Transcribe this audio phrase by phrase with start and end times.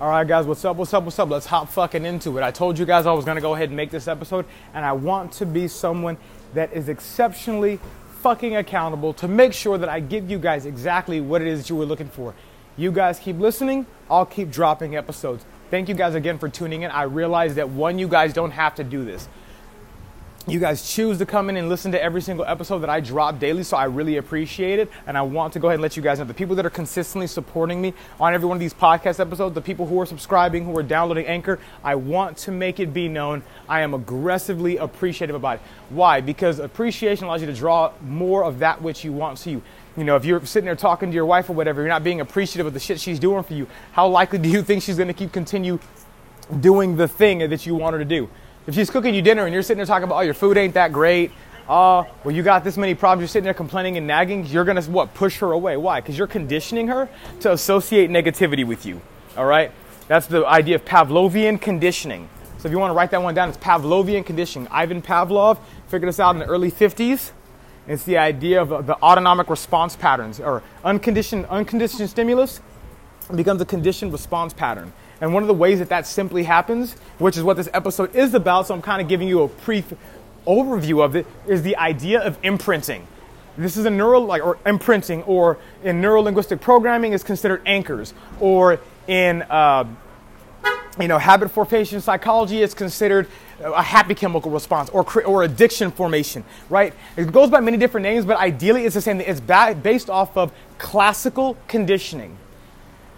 [0.00, 0.76] All right, guys, what's up?
[0.76, 1.04] What's up?
[1.04, 1.30] What's up?
[1.30, 2.42] Let's hop fucking into it.
[2.42, 4.90] I told you guys I was gonna go ahead and make this episode, and I
[4.90, 6.16] want to be someone
[6.52, 7.78] that is exceptionally
[8.20, 11.76] fucking accountable to make sure that I give you guys exactly what it is you
[11.76, 12.34] were looking for.
[12.76, 15.44] You guys keep listening, I'll keep dropping episodes.
[15.70, 16.90] Thank you guys again for tuning in.
[16.90, 19.28] I realize that one, you guys don't have to do this
[20.46, 23.38] you guys choose to come in and listen to every single episode that I drop
[23.38, 24.90] daily, so I really appreciate it.
[25.06, 26.70] And I want to go ahead and let you guys know the people that are
[26.70, 30.66] consistently supporting me on every one of these podcast episodes, the people who are subscribing,
[30.66, 35.34] who are downloading Anchor, I want to make it be known I am aggressively appreciative
[35.34, 35.62] about it.
[35.88, 36.20] Why?
[36.20, 39.62] Because appreciation allows you to draw more of that which you want to you.
[39.96, 42.20] You know, if you're sitting there talking to your wife or whatever, you're not being
[42.20, 45.08] appreciative of the shit she's doing for you, how likely do you think she's going
[45.08, 45.78] to keep continue
[46.60, 48.28] doing the thing that you want her to do?
[48.66, 50.72] If she's cooking you dinner and you're sitting there talking about, oh, your food ain't
[50.72, 51.32] that great,
[51.68, 54.82] oh, well, you got this many problems, you're sitting there complaining and nagging, you're gonna,
[54.82, 55.76] what, push her away.
[55.76, 56.00] Why?
[56.00, 57.08] Because you're conditioning her
[57.40, 59.02] to associate negativity with you,
[59.36, 59.70] all right?
[60.08, 62.28] That's the idea of Pavlovian conditioning.
[62.56, 64.66] So if you wanna write that one down, it's Pavlovian conditioning.
[64.70, 67.32] Ivan Pavlov figured this out in the early 50s.
[67.86, 72.62] It's the idea of uh, the autonomic response patterns, or unconditioned, unconditioned stimulus
[73.34, 74.92] becomes a conditioned response pattern.
[75.20, 78.34] And one of the ways that that simply happens, which is what this episode is
[78.34, 79.92] about, so I'm kind of giving you a brief
[80.46, 83.06] overview of it, is the idea of imprinting.
[83.56, 88.80] This is a neural, like, or imprinting, or in neurolinguistic programming is considered anchors, or
[89.06, 89.84] in, uh,
[90.98, 93.28] you know, habit formation psychology is considered
[93.60, 96.92] a happy chemical response or, or addiction formation, right?
[97.16, 99.20] It goes by many different names, but ideally it's the same.
[99.20, 102.36] It's based off of classical conditioning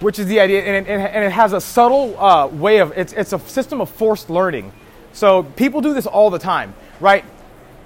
[0.00, 3.12] which is the idea, and it, and it has a subtle uh, way of it's,
[3.12, 4.72] it's a system of forced learning.
[5.12, 7.24] So people do this all the time, right?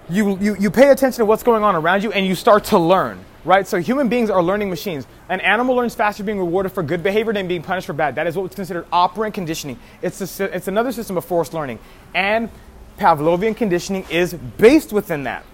[0.08, 2.78] You, you, you pay attention to what's going on around you and you start to
[2.78, 3.68] learn, right?
[3.68, 5.06] So human beings are learning machines.
[5.28, 8.16] An animal learns faster being rewarded for good behavior than being punished for bad.
[8.16, 9.78] That is what's considered operant conditioning.
[10.02, 11.78] It's, a, it's another system of forced learning.
[12.12, 12.50] And
[12.98, 15.44] Pavlovian conditioning is based within that.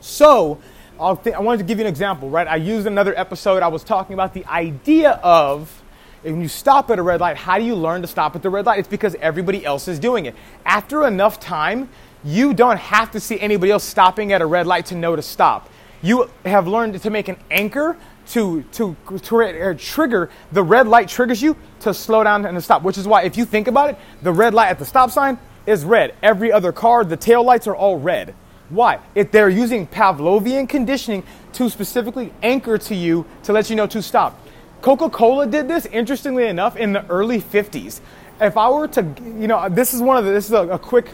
[0.00, 0.60] So,
[0.98, 2.46] th- I wanted to give you an example, right?
[2.46, 3.62] I used another episode.
[3.62, 5.82] I was talking about the idea of
[6.22, 8.50] when you stop at a red light, how do you learn to stop at the
[8.50, 8.80] red light?
[8.80, 10.34] It's because everybody else is doing it.
[10.66, 11.88] After enough time,
[12.24, 15.22] you don't have to see anybody else stopping at a red light to know to
[15.22, 15.70] stop.
[16.02, 17.96] You have learned to make an anchor
[18.30, 22.82] to, to, to trigger the red light triggers you to slow down and to stop,
[22.82, 25.38] which is why if you think about it, the red light at the stop sign
[25.66, 26.14] is red.
[26.22, 28.34] Every other car, the tail lights are all red.
[28.70, 29.00] Why?
[29.14, 31.22] If they're using Pavlovian conditioning
[31.54, 34.38] to specifically anchor to you to let you know to stop.
[34.82, 38.00] Coca Cola did this, interestingly enough, in the early 50s.
[38.40, 40.78] If I were to, you know, this is one of the, this is a, a
[40.78, 41.10] quick,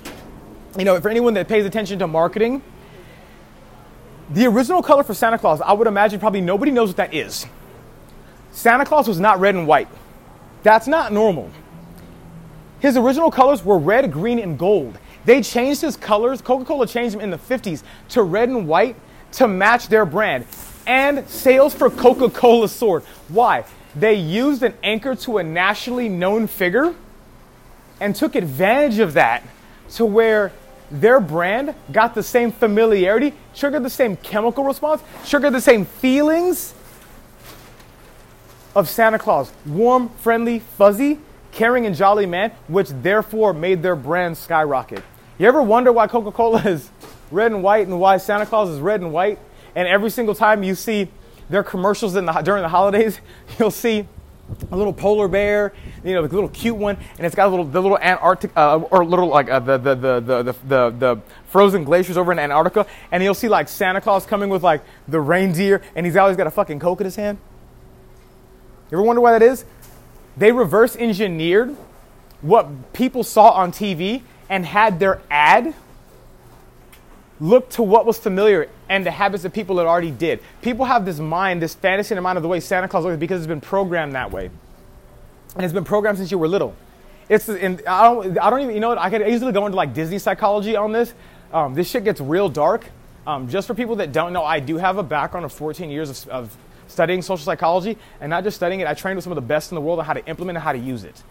[0.77, 2.63] you know, for anyone that pays attention to marketing,
[4.31, 7.47] the original color for Santa Claus, I would imagine probably nobody knows what that is.
[8.53, 9.89] Santa Claus was not red and white.
[10.63, 11.51] That's not normal.
[12.81, 14.99] His original colors were red, green, and gold.
[15.25, 16.41] They changed his colors.
[16.41, 18.97] Coca Cola changed them in the 50s to red and white
[19.33, 20.47] to match their brand.
[20.87, 23.05] And sales for Coca Cola soared.
[23.29, 23.65] Why?
[23.97, 26.95] They used an anchor to a nationally known figure
[28.01, 29.43] and took advantage of that
[29.91, 30.53] to where
[30.91, 36.75] their brand got the same familiarity, triggered the same chemical response, triggered the same feelings
[38.77, 39.53] of Santa Claus.
[39.65, 41.21] Warm, friendly, fuzzy,
[41.53, 45.03] caring, and jolly man, which therefore made their brand skyrocket.
[45.37, 46.91] You ever wonder why Coca Cola is
[47.31, 49.39] red and white and why Santa Claus is red and white?
[49.75, 51.09] And every single time you see
[51.51, 53.21] their commercials the, during the holidays,
[53.59, 54.07] you'll see
[54.71, 55.73] a little polar bear,
[56.05, 58.77] you know, the little cute one, and it's got a little the little Antarctic uh,
[58.77, 62.87] or little like uh, the, the, the, the, the, the frozen glaciers over in Antarctica,
[63.11, 66.47] and you'll see like Santa Claus coming with like the reindeer, and he's always got
[66.47, 67.39] a fucking coke in his hand.
[68.91, 69.65] You ever wonder why that is?
[70.37, 71.75] They reverse engineered
[72.43, 75.75] what people saw on TV and had their ad
[77.41, 80.41] look to what was familiar and the habits that people had already did.
[80.63, 83.19] People have this mind, this fantasy in their mind of the way Santa Claus looks
[83.19, 84.51] because it's been programmed that way.
[85.55, 86.75] And it's been programmed since you were little.
[87.29, 89.77] It's and I don't I don't even you know what I could easily go into
[89.77, 91.15] like Disney psychology on this.
[91.53, 92.85] Um, this shit gets real dark.
[93.27, 96.11] Um, just for people that don't know, I do have a background of 14 years
[96.11, 96.57] of, of
[96.89, 98.87] studying social psychology, and not just studying it.
[98.87, 100.63] I trained with some of the best in the world on how to implement and
[100.63, 101.23] how to use it.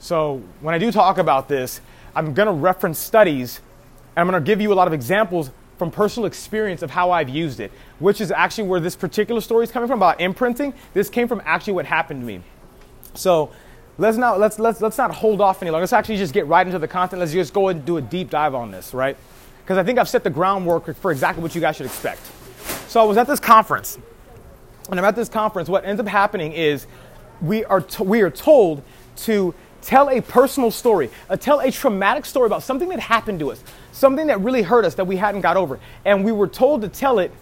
[0.00, 1.80] So when I do talk about this,
[2.14, 3.60] I'm going to reference studies
[4.16, 7.12] and I'm going to give you a lot of examples from personal experience of how
[7.12, 7.70] I've used it,
[8.00, 10.74] which is actually where this particular story is coming from about imprinting.
[10.92, 12.40] This came from actually what happened to me.
[13.14, 13.50] So
[13.96, 15.82] let's not let's let's let's not hold off any longer.
[15.82, 17.20] Let's actually just get right into the content.
[17.20, 19.16] Let's just go and do a deep dive on this, right?
[19.62, 22.22] Because I think I've set the groundwork for exactly what you guys should expect.
[22.88, 23.98] So I was at this conference,
[24.90, 25.68] and I'm at this conference.
[25.68, 26.86] What ends up happening is
[27.40, 28.82] we are we are told
[29.16, 33.50] to tell a personal story, uh, tell a traumatic story about something that happened to
[33.50, 35.78] us, something that really hurt us that we hadn't got over.
[36.04, 37.32] And we were told to tell it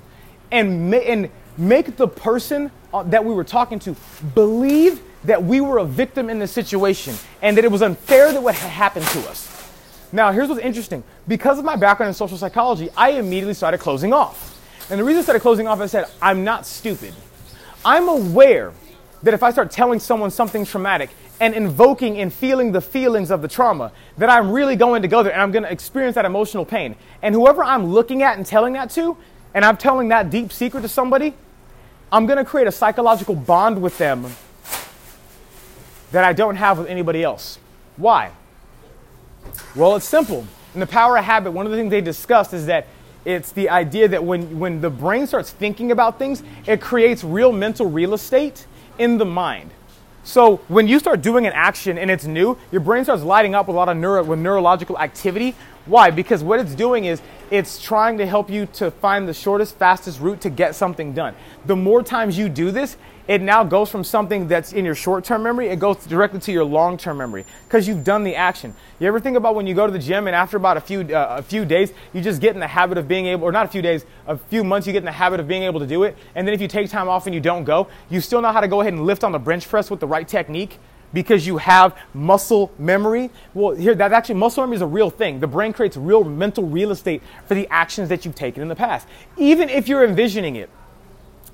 [0.51, 3.97] and, ma- and make the person uh, that we were talking to
[4.35, 8.43] believe that we were a victim in the situation and that it was unfair that
[8.43, 9.53] what had happened to us.
[10.13, 11.03] Now, here's what's interesting.
[11.27, 14.53] Because of my background in social psychology, I immediately started closing off.
[14.89, 17.13] And the reason I started closing off, I said, I'm not stupid.
[17.85, 18.73] I'm aware
[19.23, 21.11] that if I start telling someone something traumatic
[21.41, 25.23] and invoking and feeling the feelings of the trauma, that I'm really going to go
[25.23, 26.97] there and I'm going to experience that emotional pain.
[27.23, 29.17] And whoever I'm looking at and telling that to,
[29.55, 31.35] and I'm telling that deep secret to somebody,
[32.13, 34.27] I'm going to create a psychological bond with them
[36.13, 37.59] that I don't have with anybody else.
[37.97, 38.31] Why?
[39.75, 40.47] Well, it's simple.
[40.75, 42.87] In the power of habit, one of the things they discussed is that
[43.25, 47.51] it's the idea that when, when the brain starts thinking about things, it creates real
[47.51, 48.67] mental real estate
[48.99, 49.71] in the mind.
[50.25, 53.69] So when you start doing an action and it's new, your brain starts lighting up
[53.69, 55.55] with a lot of neuro, with neurological activity.
[55.87, 56.11] Why?
[56.11, 60.21] Because what it's doing is it's trying to help you to find the shortest, fastest
[60.21, 61.37] route to get something done.
[61.67, 62.97] The more times you do this,
[63.29, 66.53] it now goes from something that's in your short term memory, it goes directly to
[66.53, 68.75] your long term memory because you've done the action.
[68.99, 71.01] You ever think about when you go to the gym and after about a few,
[71.01, 73.67] uh, a few days, you just get in the habit of being able, or not
[73.67, 75.87] a few days, a few months, you get in the habit of being able to
[75.87, 76.17] do it.
[76.35, 78.61] And then if you take time off and you don't go, you still know how
[78.61, 80.79] to go ahead and lift on the bench press with the right technique
[81.13, 83.31] because you have muscle memory.
[83.55, 85.41] Well, here, that actually, muscle memory is a real thing.
[85.41, 88.77] The brain creates real mental real estate for the actions that you've taken in the
[88.77, 89.07] past,
[89.37, 90.71] even if you're envisioning it.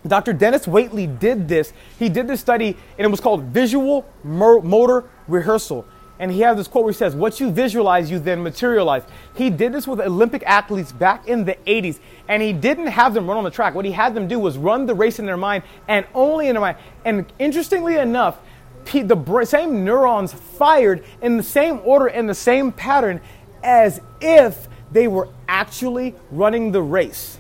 [0.07, 0.33] Dr.
[0.33, 1.73] Dennis Waitley did this.
[1.99, 5.87] He did this study, and it was called visual motor rehearsal.
[6.19, 9.03] And he has this quote where he says, What you visualize, you then materialize.
[9.35, 13.27] He did this with Olympic athletes back in the 80s, and he didn't have them
[13.29, 13.75] run on the track.
[13.75, 16.55] What he had them do was run the race in their mind and only in
[16.55, 16.79] their mind.
[17.05, 18.39] And interestingly enough,
[18.85, 23.21] the same neurons fired in the same order in the same pattern
[23.63, 27.39] as if they were actually running the race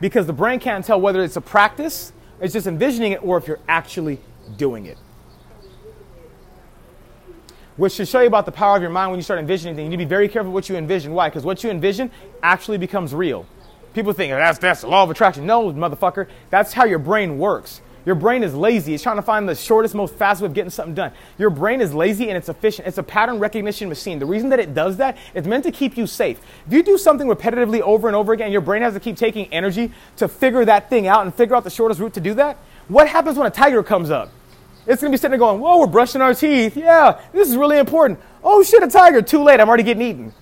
[0.00, 3.48] because the brain can't tell whether it's a practice, it's just envisioning it, or if
[3.48, 4.18] you're actually
[4.56, 4.98] doing it.
[7.76, 9.84] Which should show you about the power of your mind when you start envisioning things.
[9.84, 11.12] You need to be very careful what you envision.
[11.12, 11.28] Why?
[11.28, 12.10] Because what you envision
[12.42, 13.46] actually becomes real.
[13.92, 15.46] People think oh, that's that's the law of attraction.
[15.46, 16.26] No, motherfucker.
[16.50, 17.80] That's how your brain works.
[18.06, 18.94] Your brain is lazy.
[18.94, 21.10] It's trying to find the shortest, most fast way of getting something done.
[21.38, 22.86] Your brain is lazy and it's efficient.
[22.86, 24.20] It's a pattern recognition machine.
[24.20, 26.40] The reason that it does that, it's meant to keep you safe.
[26.68, 29.52] If you do something repetitively over and over again, your brain has to keep taking
[29.52, 32.58] energy to figure that thing out and figure out the shortest route to do that.
[32.86, 34.30] What happens when a tiger comes up?
[34.86, 36.76] It's to be sitting there going, Whoa, we're brushing our teeth.
[36.76, 38.20] Yeah, this is really important.
[38.44, 39.20] Oh shit, a tiger.
[39.20, 39.58] Too late.
[39.58, 40.32] I'm already getting eaten.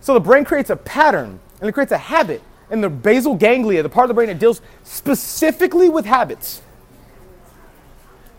[0.00, 2.40] So the brain creates a pattern and it creates a habit
[2.70, 6.62] And the basal ganglia, the part of the brain that deals specifically with habits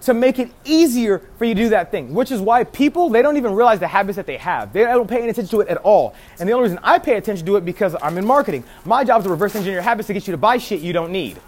[0.01, 3.21] to make it easier for you to do that thing, which is why people, they
[3.21, 4.74] don't even realize the habits that they have.
[4.74, 6.15] They don't pay any attention to it at all.
[6.39, 8.63] And the only reason I pay attention to it because I'm in marketing.
[8.83, 11.12] My job is to reverse engineer habits to get you to buy shit you don't
[11.12, 11.39] need.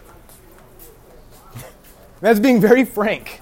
[2.22, 3.42] That's being very frank.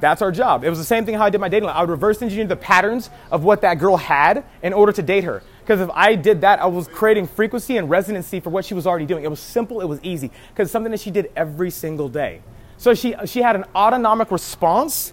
[0.00, 0.64] That's our job.
[0.64, 1.76] It was the same thing how I did my dating life.
[1.76, 5.24] I would reverse engineer the patterns of what that girl had in order to date
[5.24, 5.42] her.
[5.60, 8.86] Because if I did that, I was creating frequency and resonancy for what she was
[8.86, 9.24] already doing.
[9.24, 10.30] It was simple, it was easy.
[10.48, 12.40] Because something that she did every single day.
[12.80, 15.12] So she, she had an autonomic response,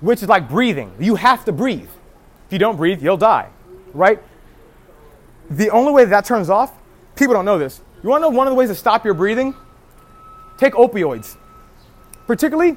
[0.00, 0.92] which is like breathing.
[0.98, 1.88] You have to breathe.
[2.46, 3.50] If you don't breathe, you'll die,
[3.94, 4.20] right?
[5.48, 6.76] The only way that, that turns off,
[7.14, 7.80] people don't know this.
[8.02, 9.54] You want to know one of the ways to stop your breathing?
[10.58, 11.36] Take opioids.
[12.26, 12.76] Particularly,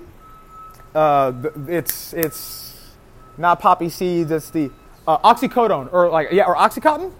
[0.94, 1.34] uh,
[1.68, 2.92] it's, it's
[3.40, 4.70] not poppy seeds, it's the
[5.08, 7.12] uh, oxycodone, or like, yeah, or Oxycontin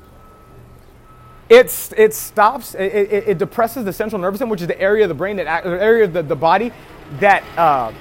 [1.50, 5.10] it stops, it, it, it, depresses the central nervous system, which is the area of
[5.10, 6.72] the brain, that the area of the, the body
[7.20, 7.94] that, uh,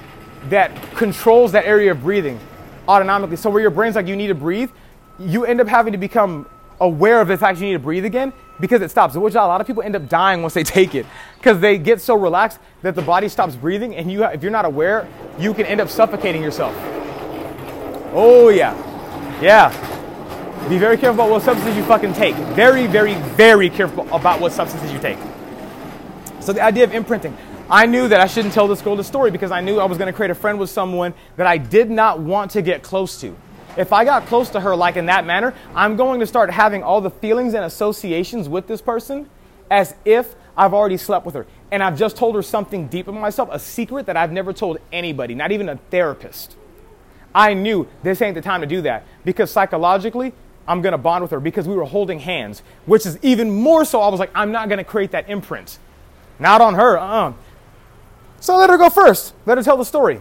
[0.49, 2.41] that controls that area of breathing
[2.89, 3.37] autonomically.
[3.37, 4.71] So where your brain's like, you need to breathe,
[5.19, 6.47] you end up having to become
[6.81, 9.15] aware of the fact you need to breathe again because it stops.
[9.15, 11.07] Which a lot of people end up dying once they take it
[11.39, 14.65] because they get so relaxed that the body stops breathing, and you, if you're not
[14.65, 15.09] aware,
[15.39, 16.75] you can end up suffocating yourself.
[18.13, 18.75] Oh yeah,
[19.41, 19.94] yeah.
[20.69, 22.35] Be very careful about what substances you fucking take.
[22.55, 25.19] Very, very, very careful about what substances you take.
[26.41, 27.37] So the idea of imprinting.
[27.69, 29.99] I knew that I shouldn't tell this girl the story because I knew I was
[29.99, 33.21] going to create a friend with someone that I did not want to get close
[33.21, 33.37] to.
[33.77, 36.83] If I got close to her like in that manner, I'm going to start having
[36.83, 39.29] all the feelings and associations with this person
[39.71, 41.47] as if I've already slept with her.
[41.71, 44.79] And I've just told her something deep in myself, a secret that I've never told
[44.93, 46.57] anybody, not even a therapist.
[47.35, 50.33] I knew this ain't the time to do that because psychologically,
[50.67, 53.85] I'm going to bond with her because we were holding hands, which is even more
[53.85, 54.01] so.
[54.01, 55.79] I was like, I'm not going to create that imprint.
[56.39, 56.99] Not on her.
[56.99, 57.33] Uh-uh.
[58.41, 59.35] So let her go first.
[59.47, 60.21] Let her tell the story.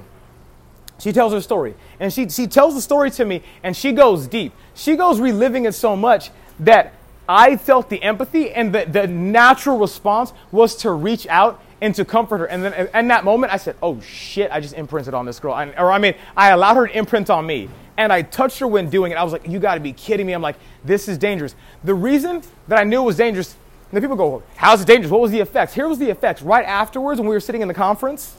[0.99, 1.75] she tells her story.
[1.99, 4.53] And she, she tells the story to me, and she goes deep.
[4.73, 6.93] She goes reliving it so much that
[7.27, 12.05] I felt the empathy, and the, the natural response was to reach out and to
[12.05, 12.45] comfort her.
[12.45, 15.53] And then in that moment, I said, Oh shit, I just imprinted on this girl.
[15.53, 17.69] And, or I mean, I allowed her to imprint on me.
[17.97, 19.15] And I touched her when doing it.
[19.15, 20.31] I was like, You gotta be kidding me.
[20.31, 21.55] I'm like, This is dangerous.
[21.83, 23.57] The reason that I knew it was dangerous,
[23.91, 25.11] and the people go, How's it dangerous?
[25.11, 25.73] What was the effects?
[25.73, 26.41] Here was the effects.
[26.41, 28.33] Right afterwards, when we were sitting in the conference,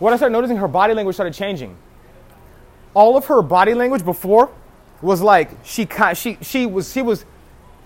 [0.00, 1.76] what I started noticing, her body language started changing.
[2.92, 4.50] All of her body language before
[5.00, 7.24] was like she she she was she was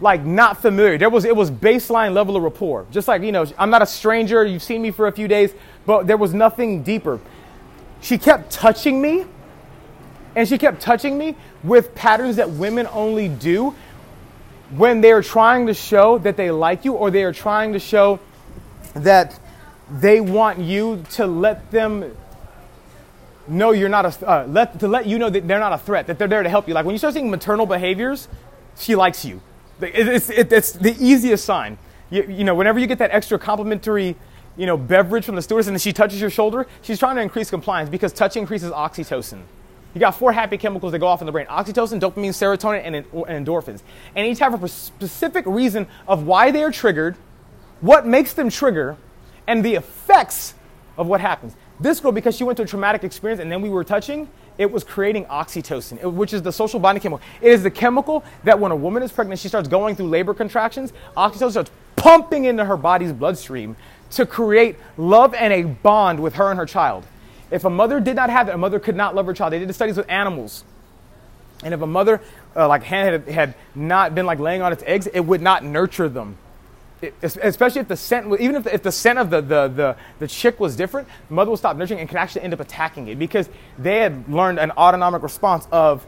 [0.00, 0.98] like not familiar.
[0.98, 2.86] There was it was baseline level of rapport.
[2.90, 5.52] Just like, you know, I'm not a stranger, you've seen me for a few days,
[5.86, 7.20] but there was nothing deeper.
[8.00, 9.26] She kept touching me,
[10.34, 13.74] and she kept touching me with patterns that women only do
[14.70, 18.20] when they're trying to show that they like you or they are trying to show
[18.94, 19.38] that
[19.90, 22.16] they want you to let them
[23.48, 26.06] know you're not a uh, let to let you know that they're not a threat
[26.06, 28.28] that they're there to help you like when you start seeing maternal behaviors
[28.78, 29.40] she likes you
[29.82, 31.78] it's, it, it's the easiest sign.
[32.10, 34.16] You, you, know, whenever you get that extra complimentary,
[34.56, 37.22] you know, beverage from the stewardess and then she touches your shoulder, she's trying to
[37.22, 39.42] increase compliance because touch increases oxytocin.
[39.94, 42.96] You got four happy chemicals that go off in the brain oxytocin, dopamine, serotonin, and,
[42.96, 43.82] and endorphins.
[44.14, 47.16] And each have a specific reason of why they are triggered,
[47.80, 48.96] what makes them trigger,
[49.46, 50.54] and the effects
[50.96, 51.54] of what happens.
[51.80, 54.28] This girl, because she went through a traumatic experience and then we were touching,
[54.60, 57.26] it was creating oxytocin, which is the social bonding chemical.
[57.40, 60.34] It is the chemical that when a woman is pregnant, she starts going through labor
[60.34, 63.74] contractions, oxytocin starts pumping into her body's bloodstream
[64.10, 67.06] to create love and a bond with her and her child.
[67.50, 69.54] If a mother did not have that, a mother could not love her child.
[69.54, 70.62] They did studies with animals.
[71.64, 72.20] And if a mother,
[72.54, 76.10] uh, like, had, had not been like laying on its eggs, it would not nurture
[76.10, 76.36] them
[77.22, 80.28] especially if the scent, even if the, if the scent of the, the, the, the
[80.28, 83.18] chick was different, the mother will stop nurturing and can actually end up attacking it
[83.18, 86.06] because they had learned an autonomic response of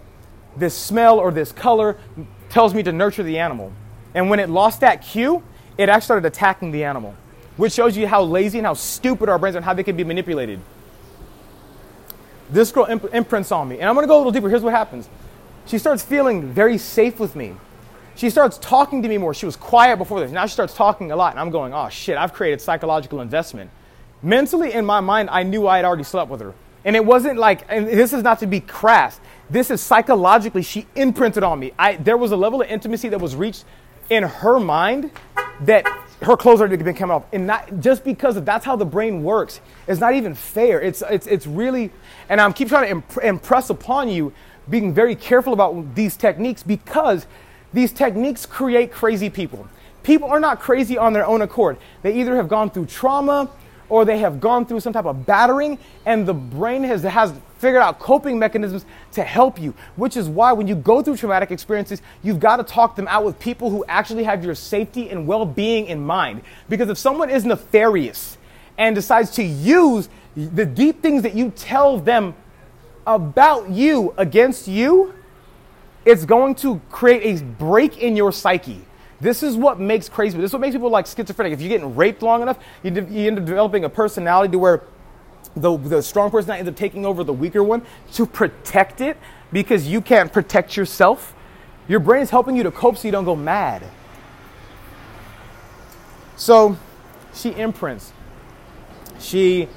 [0.57, 1.99] this smell or this color
[2.51, 3.73] tells me to nurture the animal.
[4.15, 5.43] And when it lost that cue,
[5.79, 7.15] it actually started attacking the animal,
[7.57, 9.97] which shows you how lazy and how stupid our brains are and how they can
[9.97, 10.61] be manipulated.
[12.51, 13.79] This girl imp- imprints on me.
[13.79, 14.51] And I'm going to go a little deeper.
[14.51, 15.09] Here's what happens.
[15.67, 17.55] She starts feeling very safe with me.
[18.15, 19.35] She starts talking to me more.
[19.35, 20.31] She was quiet before this.
[20.31, 21.33] Now she starts talking a lot.
[21.33, 23.71] And I'm going, oh shit, I've created psychological investment.
[24.23, 26.55] Mentally, in my mind, I knew I had already slept with her.
[26.85, 29.21] And it wasn't like, and this is not to be crass.
[29.49, 31.73] This is psychologically, she imprinted on me.
[31.79, 33.65] I, there was a level of intimacy that was reached
[34.11, 35.11] in her mind
[35.61, 35.87] that
[36.23, 37.25] her clothes already been coming off.
[37.33, 39.61] And not just because of, that's how the brain works.
[39.87, 40.81] It's not even fair.
[40.81, 41.91] It's, it's, it's really,
[42.29, 44.33] and I'm keep trying to imp- impress upon you
[44.69, 47.27] being very careful about these techniques because
[47.73, 49.69] these techniques create crazy people.
[50.03, 51.79] People are not crazy on their own accord.
[52.03, 53.49] They either have gone through trauma
[53.89, 57.83] or they have gone through some type of battering, and the brain has, has figured
[57.83, 59.75] out coping mechanisms to help you.
[59.97, 63.23] Which is why when you go through traumatic experiences, you've got to talk them out
[63.25, 66.41] with people who actually have your safety and well being in mind.
[66.71, 68.39] Because if someone is nefarious
[68.79, 72.35] and decides to use the deep things that you tell them
[73.07, 75.13] about you against you,
[76.05, 78.81] it's going to create a break in your psyche.
[79.21, 80.37] This is what makes crazy.
[80.37, 81.53] This is what makes people like schizophrenic.
[81.53, 84.59] If you're getting raped long enough, you, de- you end up developing a personality to
[84.59, 84.83] where
[85.55, 87.83] the, the strong person ends up taking over the weaker one
[88.15, 89.17] to protect it
[89.53, 91.35] because you can't protect yourself.
[91.87, 93.85] Your brain is helping you to cope so you don't go mad.
[96.37, 96.77] So
[97.35, 98.13] she imprints.
[99.21, 99.69] She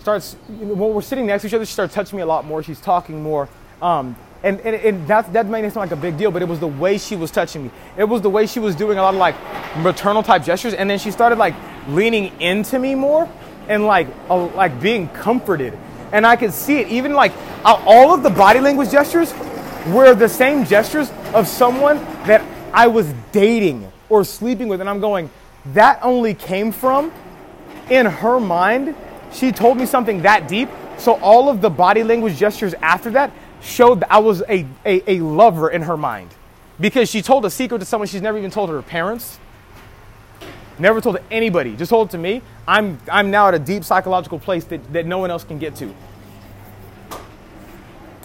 [0.00, 2.62] starts, when we're sitting next to each other, she starts touching me a lot more.
[2.62, 3.48] She's talking more.
[3.80, 6.48] Um, and, and, and that, that made it sound like a big deal, but it
[6.48, 7.70] was the way she was touching me.
[7.96, 9.34] It was the way she was doing a lot of like
[9.78, 11.54] maternal type gestures, and then she started like
[11.88, 13.28] leaning into me more
[13.68, 15.76] and like like being comforted.
[16.12, 17.32] And I could see it, even like
[17.64, 19.34] uh, all of the body language gestures
[19.88, 22.42] were the same gestures of someone that
[22.72, 25.30] I was dating or sleeping with, and I'm going,
[25.74, 27.12] that only came from
[27.90, 28.94] in her mind.
[29.32, 30.68] She told me something that deep.
[30.96, 35.18] So all of the body language gestures after that showed that I was a, a,
[35.18, 36.30] a lover in her mind
[36.80, 39.38] because she told a secret to someone she's never even told her parents,
[40.78, 42.42] never told anybody, just told it to me.
[42.66, 45.74] I'm, I'm now at a deep psychological place that, that no one else can get
[45.76, 45.94] to.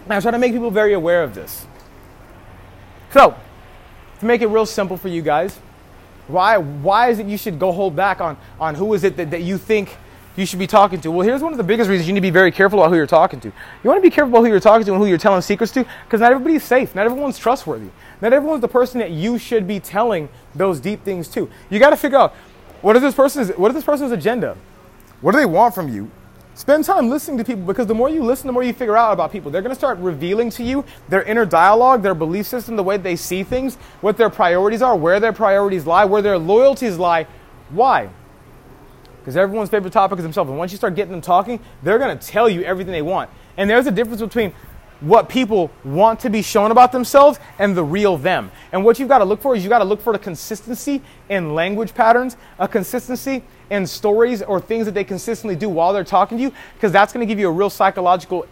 [0.04, 1.66] And I try to make people very aware of this.
[3.12, 3.36] So,
[4.20, 5.60] to make it real simple for you guys,
[6.28, 9.32] why, why is it you should go hold back on, on who is it that,
[9.32, 9.98] that you think
[10.36, 11.12] you should be talking to?
[11.12, 12.96] Well, here's one of the biggest reasons you need to be very careful about who
[12.96, 13.48] you're talking to.
[13.48, 15.72] You want to be careful about who you're talking to and who you're telling secrets
[15.74, 16.96] to because not everybody's safe.
[16.96, 17.90] Not everyone's trustworthy.
[18.22, 21.50] Not everyone's the person that you should be telling those deep things to.
[21.70, 22.34] You got to figure out
[22.82, 24.58] what is this person's what is this person's agenda?
[25.22, 26.10] What do they want from you?
[26.56, 29.12] Spend time listening to people because the more you listen, the more you figure out
[29.12, 29.50] about people.
[29.50, 32.98] They're going to start revealing to you their inner dialogue, their belief system, the way
[32.98, 37.26] they see things, what their priorities are, where their priorities lie, where their loyalties lie.
[37.70, 38.10] Why?
[39.24, 40.50] Because everyone's favorite topic is themselves.
[40.50, 43.30] And once you start getting them talking, they're going to tell you everything they want.
[43.56, 44.52] And there's a difference between
[45.00, 48.52] what people want to be shown about themselves and the real them.
[48.74, 51.02] And what you've got to look for is you've got to look for a consistency
[51.30, 56.04] in language patterns, a consistency in stories or things that they consistently do while they're
[56.04, 58.46] talking to you, because that's going to give you a real psychological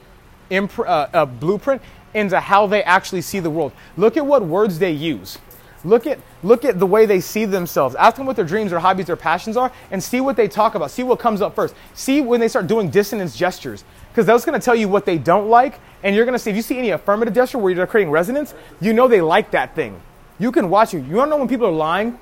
[0.49, 1.81] imp- uh, uh, blueprint
[2.13, 3.71] into how they actually see the world.
[3.97, 5.37] Look at what words they use.
[5.83, 7.95] Look at, look at the way they see themselves.
[7.95, 10.75] Ask them what their dreams, their hobbies, their passions are, and see what they talk
[10.75, 10.91] about.
[10.91, 11.73] See what comes up first.
[11.95, 15.17] See when they start doing dissonance gestures, because that's going to tell you what they
[15.17, 17.87] don't like, and you're going to see if you see any affirmative gesture where you're
[17.87, 19.99] creating resonance, you know they like that thing.
[20.39, 21.03] You can watch it.
[21.03, 22.19] You don't know when people are lying?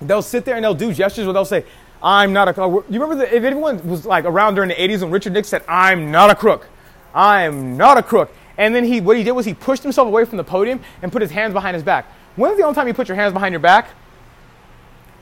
[0.00, 1.64] They'll sit there and they'll do gestures where they'll say,
[2.02, 2.86] I'm not a crook.
[2.88, 5.64] You remember the, if anyone was like around during the 80s when Richard Nixon said,
[5.68, 6.66] I'm not a crook.
[7.14, 8.32] I'm not a crook.
[8.56, 11.10] And then he, what he did was he pushed himself away from the podium and
[11.10, 12.06] put his hands behind his back.
[12.36, 13.88] When's the only time you put your hands behind your back?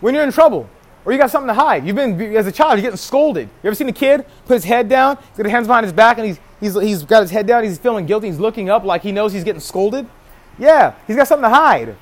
[0.01, 0.69] When you're in trouble
[1.05, 1.87] or you got something to hide.
[1.87, 3.49] You've been, as a child, you're getting scolded.
[3.63, 5.93] You ever seen a kid put his head down, he's got his hands behind his
[5.93, 8.85] back, and he's, he's, he's got his head down, he's feeling guilty, he's looking up
[8.85, 10.07] like he knows he's getting scolded?
[10.59, 11.97] Yeah, he's got something to hide.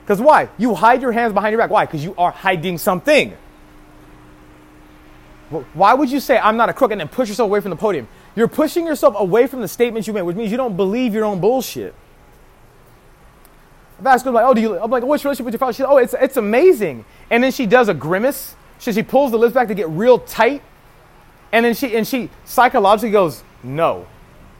[0.00, 0.48] Because why?
[0.56, 1.68] You hide your hands behind your back.
[1.68, 1.84] Why?
[1.84, 3.36] Because you are hiding something.
[5.74, 7.76] Why would you say, I'm not a crook, and then push yourself away from the
[7.76, 8.08] podium?
[8.34, 11.26] You're pushing yourself away from the statements you made, which means you don't believe your
[11.26, 11.94] own bullshit.
[13.98, 15.72] I've asked her, like, oh, do you, I'm like, what's your relationship with your father?
[15.72, 17.04] She's said, oh, it's, it's amazing.
[17.30, 18.54] And then she does a grimace.
[18.78, 20.62] She, she pulls the lips back to get real tight.
[21.50, 24.06] And then she, and she psychologically goes, no.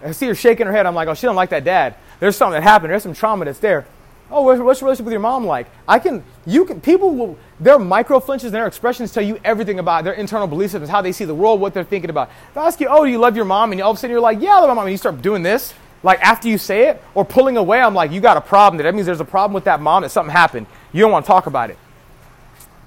[0.03, 0.87] I see her shaking her head.
[0.87, 1.95] I'm like, oh, she don't like that dad.
[2.19, 2.91] There's something that happened.
[2.91, 3.87] There's some trauma that's there.
[4.31, 5.69] Oh, what's your relationship with your mom like?
[5.87, 9.79] I can, you can, people will, their micro flinches and their expressions tell you everything
[9.79, 12.29] about their internal belief systems, how they see the world, what they're thinking about.
[12.51, 13.73] If I ask you, oh, do you love your mom?
[13.73, 14.85] And all of a sudden you're like, yeah, I love my mom.
[14.85, 18.13] And you start doing this, like after you say it, or pulling away, I'm like,
[18.13, 18.83] you got a problem.
[18.83, 20.67] That means there's a problem with that mom, that something happened.
[20.93, 21.79] You don't want to talk about it.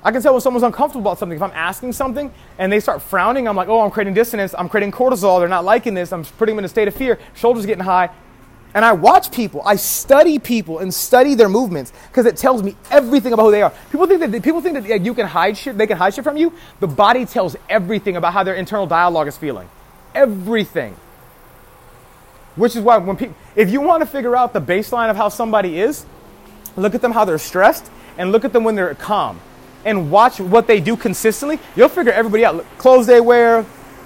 [0.04, 1.36] I can tell when someone's uncomfortable about something.
[1.36, 4.56] If I'm asking something and they start frowning, I'm like, oh, I'm creating dissonance.
[4.58, 5.40] I'm creating cortisol.
[5.40, 6.12] They're not liking this.
[6.12, 7.20] I'm putting them in a state of fear.
[7.36, 8.10] Shoulders getting high.
[8.74, 12.76] And I watch people, I study people and study their movements because it tells me
[12.90, 13.74] everything about who they are.
[13.92, 16.38] People think that people think that you can hide shit, they can hide shit from
[16.38, 16.54] you.
[16.80, 19.70] The body tells everything about how their internal dialogue is feeling.
[20.16, 20.96] Everything.
[22.56, 25.30] Which is why when people if you want to figure out the baseline of how
[25.30, 26.06] somebody is,
[26.76, 29.40] look at them how they're stressed and look at them when they're calm
[29.86, 31.60] and watch what they do consistently.
[31.76, 32.56] You'll figure everybody out.
[32.56, 33.64] Look, clothes they wear,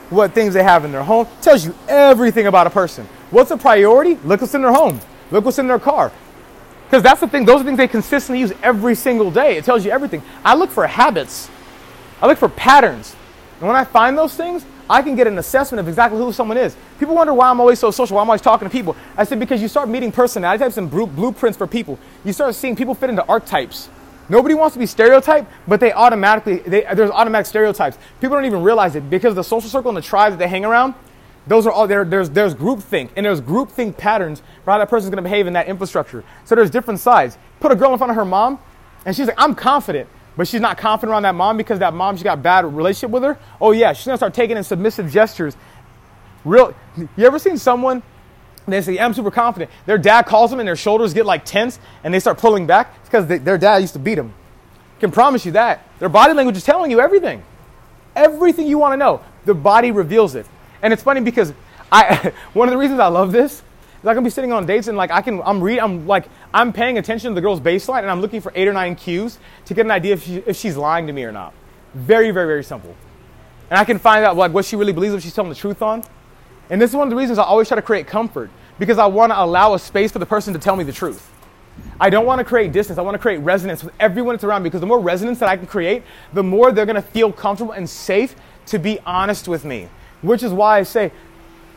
[0.09, 3.07] what things they have in their home, tells you everything about a person.
[3.31, 4.15] What's a priority?
[4.23, 4.99] Look what's in their home.
[5.31, 6.11] Look what's in their car.
[6.85, 9.57] Because that's the thing, those are things they consistently use every single day.
[9.57, 10.21] It tells you everything.
[10.43, 11.49] I look for habits,
[12.21, 13.15] I look for patterns.
[13.59, 16.57] And when I find those things, I can get an assessment of exactly who someone
[16.57, 16.75] is.
[16.99, 18.95] People wonder why I'm always so social, why I'm always talking to people.
[19.17, 21.97] I said, because you start meeting personality types and blueprints for people.
[22.23, 23.89] You start seeing people fit into archetypes.
[24.27, 27.97] Nobody wants to be stereotyped, but they automatically, they, there's automatic stereotypes.
[28.21, 30.65] People don't even realize it because the social circle and the tribe that they hang
[30.65, 30.95] around,
[31.47, 32.03] those are all there.
[32.03, 35.53] There's there's groupthink and there's groupthink patterns for how that person's going to behave in
[35.53, 36.23] that infrastructure.
[36.43, 37.37] So there's different sides.
[37.59, 38.57] Put a girl in front of her mom,
[39.05, 42.17] and she's like, "I'm confident," but she's not confident around that mom because that mom
[42.17, 43.37] she got bad relationship with her.
[43.59, 45.55] Oh yeah, she's gonna start taking in submissive gestures.
[46.43, 46.75] Real.
[46.97, 48.03] You ever seen someone?
[48.67, 51.79] They say, "I'm super confident." Their dad calls them, and their shoulders get like tense,
[52.03, 52.93] and they start pulling back.
[52.99, 54.33] It's because their dad used to beat them.
[54.99, 57.43] Can promise you that their body language is telling you everything,
[58.15, 59.21] everything you want to know.
[59.45, 60.47] The body reveals it.
[60.81, 61.53] And it's funny because
[61.91, 63.61] I one of the reasons I love this
[64.07, 66.71] I can be sitting on dates and like I can I'm read I'm like I'm
[66.71, 69.73] paying attention to the girl's baseline and I'm looking for eight or nine cues to
[69.73, 71.53] get an idea if, she, if she's lying to me or not.
[71.93, 72.95] Very very very simple.
[73.69, 75.81] And I can find out like what she really believes if she's telling the truth
[75.81, 76.03] on.
[76.69, 79.05] And this is one of the reasons I always try to create comfort because I
[79.05, 81.31] want to allow a space for the person to tell me the truth.
[81.99, 82.99] I don't want to create distance.
[82.99, 85.49] I want to create resonance with everyone that's around me because the more resonance that
[85.49, 88.35] I can create, the more they're going to feel comfortable and safe
[88.67, 89.89] to be honest with me.
[90.21, 91.11] Which is why I say,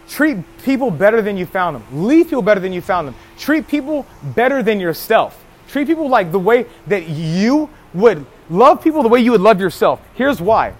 [0.08, 2.08] treat people better than you found them.
[2.08, 3.14] Leave people better than you found them.
[3.36, 5.44] Treat people better than yourself.
[5.68, 9.60] Treat people like the way that you would love people the way you would love
[9.60, 10.00] yourself.
[10.14, 10.74] Here's why.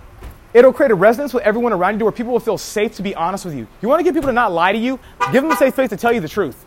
[0.55, 3.15] It'll create a resonance with everyone around you where people will feel safe to be
[3.15, 3.67] honest with you.
[3.83, 4.99] You want to get people to not lie to you?
[5.31, 6.65] Give them a safe space to tell you the truth.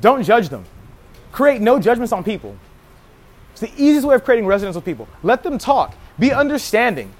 [0.00, 0.64] Don't judge them.
[1.30, 2.56] Create no judgments on people.
[3.52, 5.08] It's the easiest way of creating resonance with people.
[5.22, 5.94] Let them talk.
[6.18, 7.12] Be understanding.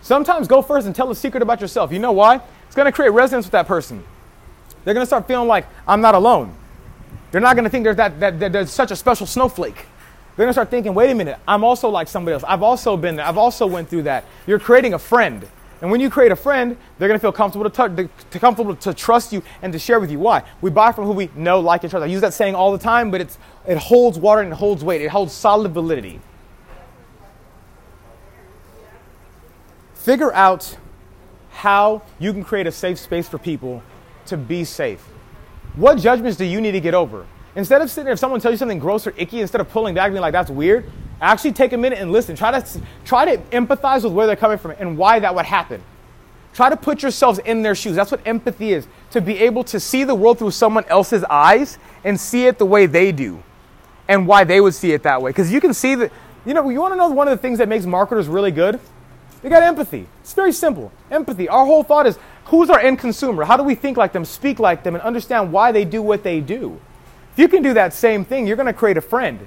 [0.00, 1.92] Sometimes go first and tell a secret about yourself.
[1.92, 2.40] You know why?
[2.76, 4.04] Going to create resonance with that person.
[4.84, 6.54] They're going to start feeling like, I'm not alone.
[7.30, 9.74] They're not going to think there's, that, that, that there's such a special snowflake.
[9.74, 12.44] They're going to start thinking, wait a minute, I'm also like somebody else.
[12.46, 13.24] I've also been there.
[13.24, 14.26] I've also went through that.
[14.46, 15.48] You're creating a friend.
[15.80, 18.92] And when you create a friend, they're gonna feel comfortable to, t- to, comfortable to
[18.92, 20.18] trust you and to share with you.
[20.18, 20.42] Why?
[20.60, 22.04] We buy from who we know, like, and trust.
[22.04, 24.84] I use that saying all the time, but it's, it holds water and it holds
[24.84, 25.00] weight.
[25.00, 26.20] It holds solid validity.
[29.94, 30.76] Figure out
[31.56, 33.82] how you can create a safe space for people
[34.26, 35.02] to be safe.
[35.74, 37.26] What judgments do you need to get over?
[37.54, 39.94] Instead of sitting there, if someone tells you something gross or icky, instead of pulling
[39.94, 40.90] back and being like, that's weird,
[41.20, 42.36] actually take a minute and listen.
[42.36, 45.82] Try to, try to empathize with where they're coming from and why that would happen.
[46.52, 47.96] Try to put yourselves in their shoes.
[47.96, 51.78] That's what empathy is to be able to see the world through someone else's eyes
[52.04, 53.42] and see it the way they do
[54.08, 55.30] and why they would see it that way.
[55.30, 56.12] Because you can see that,
[56.44, 58.78] you know, you want to know one of the things that makes marketers really good?
[59.42, 60.06] They got empathy.
[60.20, 60.92] It's very simple.
[61.10, 61.48] Empathy.
[61.48, 63.44] Our whole thought is who's our end consumer?
[63.44, 66.22] How do we think like them, speak like them, and understand why they do what
[66.22, 66.80] they do?
[67.32, 69.46] If you can do that same thing, you're going to create a friend.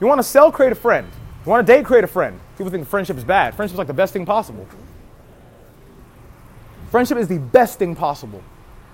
[0.00, 1.08] You want to sell, create a friend.
[1.44, 2.38] You want to date, create a friend.
[2.58, 3.54] People think friendship is bad.
[3.54, 4.66] Friendship is like the best thing possible.
[6.90, 8.42] Friendship is the best thing possible.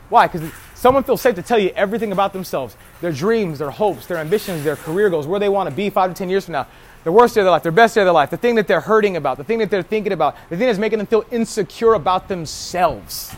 [0.08, 0.28] Why?
[0.28, 4.18] Because someone feels safe to tell you everything about themselves their dreams, their hopes, their
[4.18, 6.66] ambitions, their career goals, where they want to be five to 10 years from now,
[7.04, 8.66] the worst day of their life, their best day of their life, the thing that
[8.68, 11.24] they're hurting about, the thing that they're thinking about, the thing that's making them feel
[11.30, 13.32] insecure about themselves.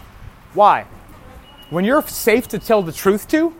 [0.55, 0.87] Why?
[1.71, 3.55] When you're safe to tell the truth to,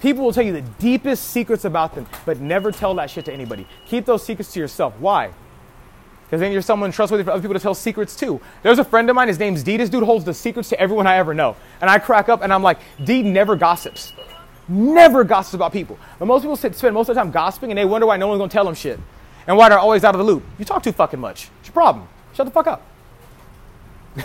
[0.00, 3.32] people will tell you the deepest secrets about them, but never tell that shit to
[3.32, 3.66] anybody.
[3.86, 4.94] Keep those secrets to yourself.
[4.98, 5.32] Why?
[6.26, 8.40] Because then you're someone trustworthy for other people to tell secrets too.
[8.64, 9.76] There's a friend of mine, his name's D.
[9.76, 11.54] This dude holds the secrets to everyone I ever know.
[11.80, 14.12] And I crack up and I'm like, D never gossips.
[14.66, 15.98] Never gossips about people.
[16.18, 18.26] But most people sit, spend most of the time gossiping and they wonder why no
[18.26, 18.98] one's gonna tell them shit.
[19.46, 20.42] And why they're always out of the loop.
[20.58, 21.48] You talk too fucking much.
[21.60, 22.08] It's your problem?
[22.34, 22.82] Shut the fuck up.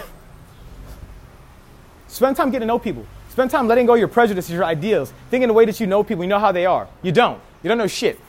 [2.07, 3.05] spend time getting to know people.
[3.29, 6.03] Spend time letting go of your prejudices, your ideas, thinking the way that you know
[6.03, 6.87] people, you know how they are.
[7.03, 7.39] You don't.
[7.61, 8.19] You don't know shit.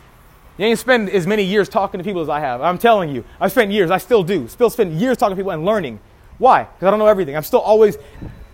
[0.59, 2.61] You ain't spend as many years talking to people as I have.
[2.61, 3.91] I'm telling you, I've spent years.
[3.91, 4.49] I still do.
[4.49, 5.99] Still spend years talking to people and learning.
[6.39, 6.65] Why?
[6.65, 7.37] Because I don't know everything.
[7.37, 7.97] I'm still always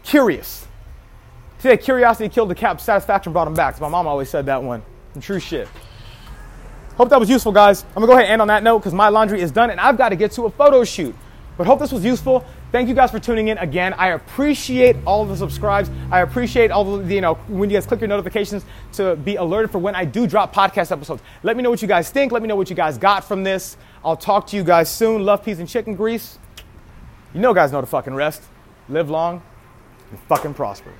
[0.05, 0.67] curious.
[1.59, 3.81] See, curiosity killed the cat, satisfaction brought him back.
[3.81, 4.83] my mom always said that one.
[5.15, 5.67] And true shit.
[6.97, 7.85] Hope that was useful, guys.
[7.91, 9.81] I'm gonna go ahead and end on that note because my laundry is done and
[9.81, 11.15] I've got to get to a photo shoot.
[11.57, 12.45] But hope this was useful.
[12.71, 13.95] Thank you guys for tuning in again.
[13.95, 15.91] I appreciate all the subscribes.
[16.11, 19.71] I appreciate all the, you know, when you guys click your notifications to be alerted
[19.71, 21.23] for when I do drop podcast episodes.
[21.43, 22.31] Let me know what you guys think.
[22.31, 23.79] Let me know what you guys got from this.
[24.05, 25.25] I'll talk to you guys soon.
[25.25, 26.39] Love, peas and chicken grease.
[27.33, 28.43] You know, guys know to fucking rest.
[28.91, 29.43] Live long
[30.11, 30.93] and fucking prosper.